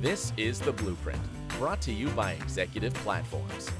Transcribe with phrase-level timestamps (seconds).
[0.00, 1.20] This is The Blueprint,
[1.58, 3.70] brought to you by Executive Platforms.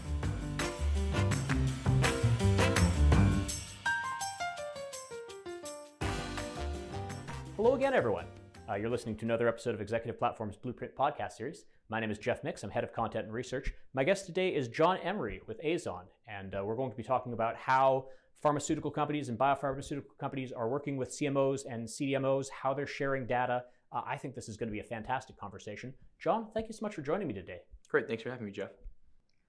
[7.56, 8.26] Hello again, everyone.
[8.68, 11.64] Uh, you're listening to another episode of Executive Platform's Blueprint podcast series.
[11.88, 12.62] My name is Jeff Mix.
[12.62, 13.72] I'm head of content and research.
[13.94, 17.32] My guest today is Jon Emery with Aizon, and uh, we're going to be talking
[17.32, 18.08] about how
[18.42, 23.64] pharmaceutical companies and biopharmaceutical companies are working with CMOs and CDMOs, how they're sharing data.
[23.92, 25.92] Uh, I think this is going to be a fantastic conversation.
[26.20, 27.58] Jon, thank you so much for joining me today.
[27.88, 28.06] Great.
[28.06, 28.70] Thanks for having me, Jeff.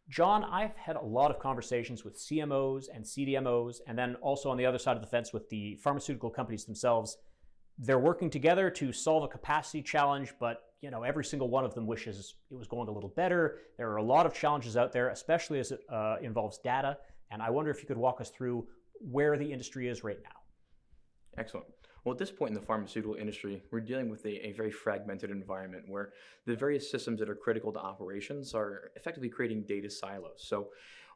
[0.09, 4.57] Jon, I've had a lot of conversations with CMOs and CDMOs, and then also on
[4.57, 7.17] the other side of the fence with the pharmaceutical companies themselves
[7.77, 11.73] they're working together to solve a capacity challenge, but you know every single one of
[11.73, 13.59] them wishes it was going a little better.
[13.77, 16.97] There are a lot of challenges out there, especially as it uh, involves data.
[17.31, 18.67] And I wonder if you could walk us through
[18.99, 20.40] where the industry is right now.
[21.41, 21.65] Excellent.
[22.03, 25.31] Well, at this point in the pharmaceutical industry, we're dealing with a, a, very fragmented
[25.31, 26.13] environment where
[26.45, 30.43] the various systems that are critical to operations are effectively creating data silos.
[30.51, 30.67] So,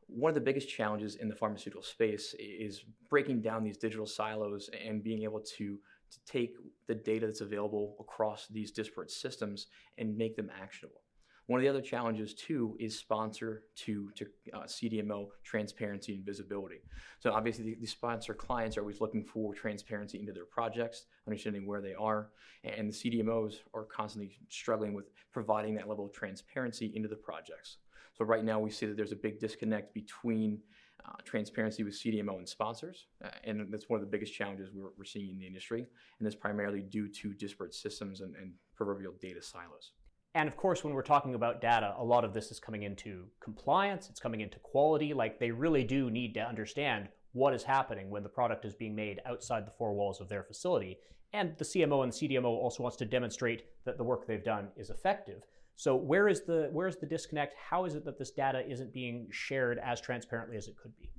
[0.07, 4.67] one of the biggest challenges in the pharmaceutical space is breaking down these digital silos
[4.83, 5.79] and being able to
[6.11, 6.55] to take
[6.87, 9.67] the data that's available across these disparate systems
[9.99, 11.01] and make them actionable.
[11.47, 16.81] One of the other challenges too is sponsor to, to uh, CDMO transparency and visibility.
[17.19, 21.67] So obviously the, the, sponsor clients are always looking for transparency into their projects, understanding
[21.67, 22.29] where they are,
[22.63, 27.77] and the CDMOs are constantly struggling with providing that level of transparency into the projects.
[28.17, 30.59] So right now we see that there's a big disconnect between
[31.05, 33.05] uh, transparency with CDMO and sponsors.
[33.23, 35.81] Uh, and that's one of the biggest challenges we're, we're, seeing in the industry.
[35.81, 39.91] And that's primarily due to disparate systems and, and proverbial data silos.
[40.35, 43.25] And of course, when we're talking about data, a lot of this is coming into
[43.41, 45.13] compliance, it's coming into quality.
[45.13, 48.93] Like they really do need to understand what is happening when the product is being
[48.93, 50.97] made outside the four walls of their facility.
[51.31, 54.89] And the CMO and CDMO also wants to demonstrate that the work they've done is
[54.89, 55.41] effective.
[55.77, 57.55] So where is the where is the disconnect?
[57.57, 61.09] How is it that this data isn't being shared as transparently as it could be?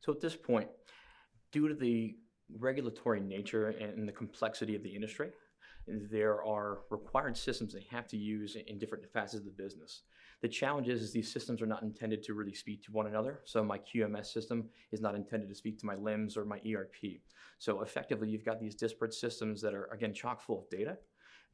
[0.00, 0.68] So at this point,
[1.52, 2.16] due to the
[2.58, 5.30] regulatory nature and the complexity of the industry,
[5.86, 10.02] there are required systems they have to use in different facets of the business.
[10.40, 13.40] The challenge is, is these systems are not intended to really speak to one another.
[13.44, 17.20] So my QMS system is not intended to speak to my LIMS or my ERP.
[17.58, 20.98] So effectively, you've got these disparate systems that are, again, chock full of data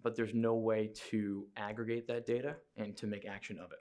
[0.03, 3.78] but there's no way to aggregate that data and to make action of it.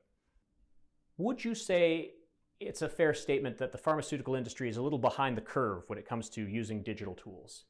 [1.18, 2.14] Would you say
[2.60, 6.00] it's a fair statement that the pharmaceutical industry is a little behind the curve when
[6.00, 7.66] it comes to using digital tools?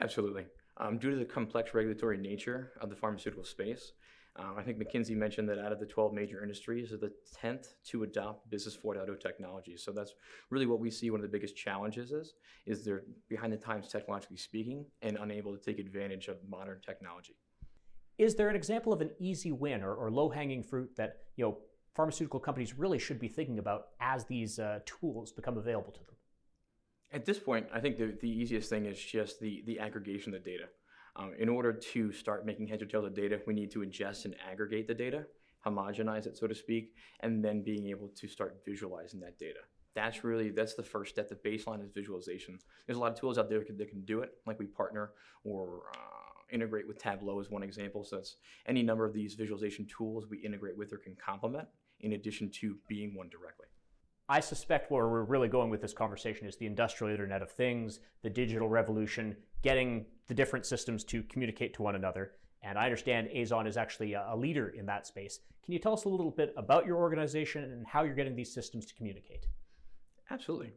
[0.00, 0.46] Absolutely.
[0.78, 3.92] Um, due to the complex regulatory nature of the pharmaceutical space,
[4.38, 7.74] um, I think McKinsey mentioned that out of the 12 major industries, are the 10th
[7.86, 9.76] to adopt Business 4.0 technology.
[9.76, 10.14] So that's
[10.50, 12.34] really what we see one of the biggest challenges is,
[12.66, 17.36] is they're behind the times technologically speaking and unable to take advantage of modern technology.
[18.18, 21.58] Is there an example of an easy win or, or low-hanging fruit that you know
[21.94, 26.15] pharmaceutical companies really should be thinking about as these uh, tools become available to them?
[27.12, 30.42] At this point, I think the, the easiest thing is just the, the aggregation of
[30.42, 30.64] the data.
[31.14, 34.26] Um, in order to start making heads or tails of data, we need to ingest
[34.26, 35.26] and aggregate the data,
[35.64, 39.60] homogenize it, so to speak, and then being able to start visualizing that data.
[39.94, 41.30] That's really that's the first step.
[41.30, 42.58] The baseline is visualization.
[42.86, 44.66] There's a lot of tools out there that can, that can do it, like we
[44.66, 45.12] partner
[45.42, 48.04] or uh, integrate with Tableau is one example.
[48.04, 48.36] So it's
[48.66, 51.66] any number of these visualization tools we integrate with or can complement
[52.00, 53.68] in addition to being one directly.
[54.28, 58.00] I suspect where we're really going with this conversation is the industrial Internet of Things,
[58.22, 62.32] the digital revolution, getting the different systems to communicate to one another.
[62.62, 65.38] And I understand Aizon is actually a leader in that space.
[65.64, 68.52] Can you tell us a little bit about your organization and how you're getting these
[68.52, 69.46] systems to communicate?
[70.30, 70.72] Absolutely.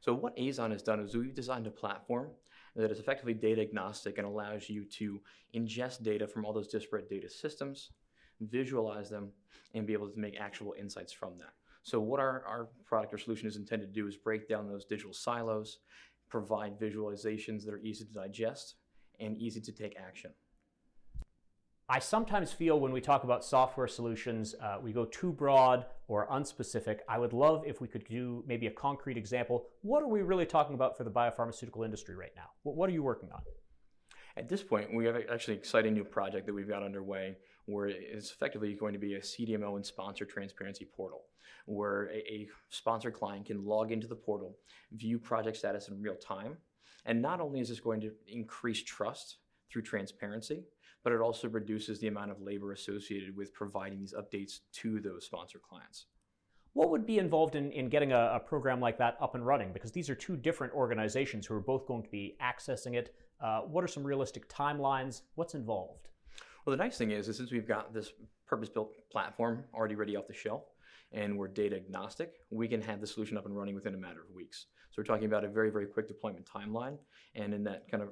[0.00, 2.30] So, what Aizon has done is we've designed a platform
[2.74, 5.20] that is effectively data agnostic and allows you to
[5.54, 7.90] ingest data from all those disparate data systems,
[8.40, 9.28] visualize them,
[9.74, 11.52] and be able to make actual insights from that.
[11.84, 14.86] So what our, our product or solution is intended to do is break down those
[14.86, 15.78] digital silos,
[16.30, 18.76] provide visualizations that are easy to digest
[19.20, 20.32] and easy to take action.
[21.86, 26.26] I sometimes feel when we talk about software solutions, uh, we go too broad or
[26.28, 27.00] unspecific.
[27.06, 29.66] I would love if we could do maybe a concrete example.
[29.82, 32.46] What are we really talking about for the biopharmaceutical industry right now?
[32.62, 33.42] What are you working on?
[34.38, 37.86] At this point, we have actually an exciting new project that we've got underway where
[37.86, 41.22] it's effectively going to be a CDMO and sponsor transparency portal
[41.66, 44.56] where a, a sponsor client can log into the portal,
[44.92, 46.56] view project status in real time.
[47.06, 49.38] And not only is this going to increase trust
[49.70, 50.64] through transparency,
[51.02, 55.26] but it also reduces the amount of labor associated with providing these updates to those
[55.26, 56.06] sponsor clients.
[56.72, 59.72] What would be involved in, in getting a, a, program like that up and running?
[59.72, 63.14] Because these are two different organizations who are both going to be accessing it.
[63.40, 65.22] Uh, what are some realistic timelines?
[65.36, 66.08] What's involved?
[66.64, 68.12] Well, the nice thing is, is since we've got this
[68.46, 70.62] purpose built platform already ready off the shelf
[71.12, 74.20] and we're data agnostic, we can have the solution up and running within a matter
[74.20, 74.66] of weeks.
[74.90, 76.96] So we're talking about a very, very quick deployment timeline.
[77.34, 78.10] And in that kind of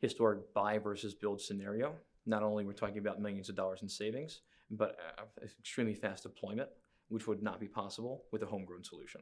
[0.00, 1.94] historic buy versus build scenario,
[2.26, 4.40] not only we're talking about millions of dollars in savings,
[4.70, 4.96] but
[5.42, 6.68] extremely fast deployment,
[7.08, 9.20] which would not be possible with a homegrown solution.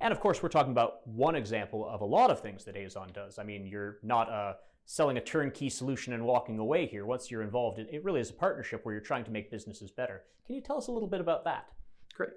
[0.00, 3.12] And of course, we're talking about one example of a lot of things that Aizon
[3.12, 3.38] does.
[3.38, 4.54] I mean, you're not uh,
[4.90, 7.04] selling a turnkey solution and walking away here.
[7.04, 10.22] Once you're involved, it really is a partnership where you're trying to make businesses better.
[10.46, 11.66] Can you tell us a little bit about that?
[12.14, 12.30] Great.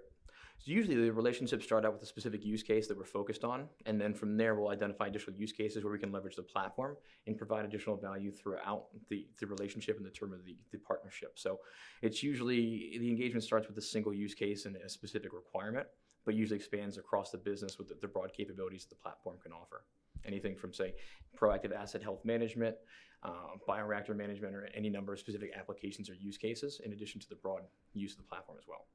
[0.58, 3.70] So usually the relationships start out with a specific use case that we're focused on,
[3.86, 6.98] and then from there we'll identify additional use cases where we can leverage the platform
[7.26, 11.40] and provide additional value throughout the, the relationship and the term of the, the partnership.
[11.40, 11.62] So
[12.02, 15.88] it's usually the engagement starts with a single use case and a specific requirement,
[16.26, 19.52] but usually expands across the business with the, the broad capabilities that the platform can
[19.52, 19.84] offer.
[20.26, 20.94] Anything from say
[21.40, 22.76] proactive asset health management,
[23.24, 27.30] uh, bioreactor management, or any number of specific applications or use cases, in addition to
[27.30, 27.62] the broad
[27.94, 28.86] use of the platform as well.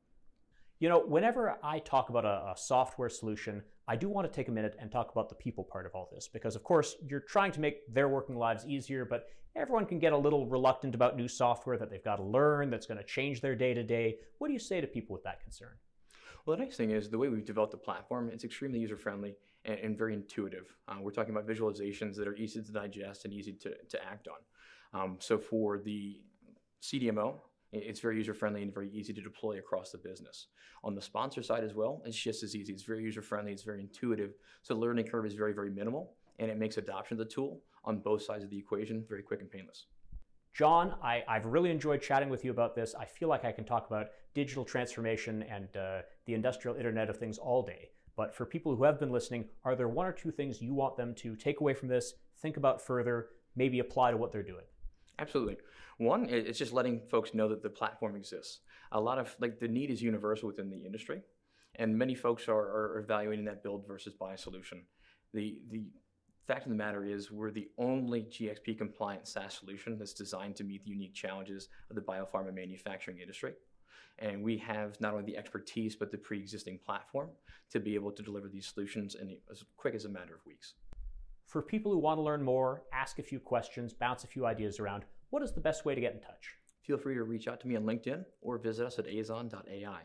[0.78, 4.49] You know, whenever I talk about a, a, software solution, I do want to take
[4.49, 7.20] a minute and talk about the people part of all this because, of course, you're
[7.20, 11.17] trying to make their working lives easier, but everyone can get a little reluctant about
[11.17, 14.17] new software that they've got to learn that's going to change their day to day.
[14.37, 15.76] What do you say to people with that concern?
[16.46, 19.34] Well, the nice thing is the way we've developed the platform, it's extremely user friendly
[19.64, 20.76] and, and, very intuitive.
[20.87, 24.28] Uh, we're talking about visualizations that are easy to digest and easy to, to act
[24.28, 25.00] on.
[25.00, 26.20] Um, so for the
[26.81, 27.40] CDMO,
[27.72, 30.46] it's very user friendly and very easy to deploy across the business.
[30.84, 32.72] On the sponsor side as well, it's just as easy.
[32.72, 34.34] It's very user friendly, it's very intuitive.
[34.62, 37.60] So the learning curve is very, very minimal and it makes adoption of the tool
[37.84, 39.87] on both sides of the equation very quick and painless.
[40.56, 42.94] Jon, I, have really enjoyed chatting with you about this.
[42.99, 47.19] I feel like I can talk about digital transformation and uh, the industrial Internet of
[47.19, 47.91] Things all day.
[48.17, 50.97] But for people who have been listening, are there one or two things you want
[50.97, 54.64] them to take away from this, think about further, maybe apply to what they're doing?
[55.19, 55.58] Absolutely.
[55.99, 58.61] One, it's just letting folks know that the platform exists.
[58.93, 61.20] A lot of like the need is universal within the industry,
[61.75, 64.85] and many folks are, are evaluating that build versus buy solution.
[65.35, 65.85] The the
[66.46, 70.64] fact of the matter is we're the only GXP compliant SaaS solution that's designed to
[70.64, 73.52] meet the unique challenges of the biopharma manufacturing industry.
[74.19, 77.31] And we have not only the expertise but the pre-existing platform
[77.70, 80.75] to be able to deliver these solutions in as quick as a matter of weeks.
[81.46, 84.81] For people who want to learn more, ask a few questions, bounce a few ideas
[84.81, 86.54] around, what is the best way to get in touch?
[86.82, 90.00] Feel free to reach out to me on LinkedIn or visit us at aizon.ai.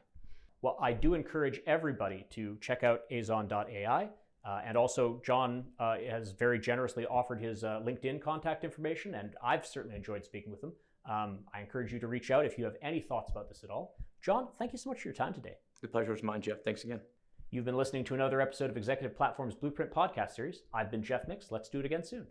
[0.62, 4.10] Well, I do encourage everybody to check out aizon.ai.
[4.44, 9.36] Uh, and also, Jon uh, has very generously offered his uh, LinkedIn contact information, and
[9.44, 10.74] I've certainly enjoyed speaking with him.
[11.10, 13.70] Um, I encourage you to reach out if you have any thoughts about this at
[13.70, 13.96] all.
[14.22, 15.56] Jon, thank you so much for your time today.
[15.82, 16.64] The pleasure is mine, Jeff.
[16.64, 17.02] Thanks again.
[17.50, 20.62] You've been listening to another episode of Executive Platform's Blueprint podcast series.
[20.74, 21.52] I've been Jeff Mix.
[21.52, 22.26] Let's do it again soon.